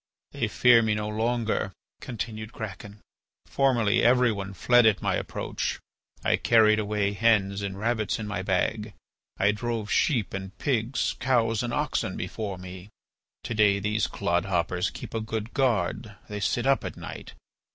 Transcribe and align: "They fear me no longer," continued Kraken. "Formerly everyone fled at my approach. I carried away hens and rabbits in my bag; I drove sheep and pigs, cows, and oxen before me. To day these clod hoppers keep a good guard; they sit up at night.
"They 0.31 0.47
fear 0.47 0.81
me 0.81 0.95
no 0.95 1.07
longer," 1.07 1.71
continued 1.99 2.53
Kraken. 2.53 3.01
"Formerly 3.45 4.01
everyone 4.01 4.55
fled 4.55 4.87
at 4.87 4.99
my 4.99 5.13
approach. 5.13 5.79
I 6.23 6.37
carried 6.37 6.79
away 6.79 7.13
hens 7.13 7.61
and 7.61 7.77
rabbits 7.77 8.17
in 8.17 8.25
my 8.25 8.41
bag; 8.41 8.95
I 9.37 9.51
drove 9.51 9.91
sheep 9.91 10.33
and 10.33 10.57
pigs, 10.57 11.13
cows, 11.19 11.61
and 11.61 11.71
oxen 11.71 12.17
before 12.17 12.57
me. 12.57 12.89
To 13.43 13.53
day 13.53 13.77
these 13.77 14.07
clod 14.07 14.45
hoppers 14.45 14.89
keep 14.89 15.13
a 15.13 15.21
good 15.21 15.53
guard; 15.53 16.15
they 16.27 16.39
sit 16.39 16.65
up 16.65 16.83
at 16.83 16.97
night. 16.97 17.33